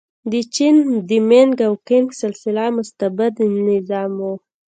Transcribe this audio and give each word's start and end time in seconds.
د 0.31 0.33
چین 0.55 0.75
د 1.09 1.11
مینګ 1.29 1.55
او 1.67 1.73
کینګ 1.87 2.07
سلسله 2.21 2.63
مستبد 2.77 3.33
نظام 3.71 4.13
و. 4.27 4.31